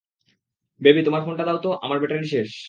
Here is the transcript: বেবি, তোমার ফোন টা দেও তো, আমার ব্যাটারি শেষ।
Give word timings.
বেবি, 0.81 1.01
তোমার 1.03 1.21
ফোন 1.25 1.35
টা 1.37 1.45
দেও 1.45 1.59
তো, 1.59 1.69
আমার 1.81 1.97
ব্যাটারি 1.99 2.27
শেষ। 2.27 2.51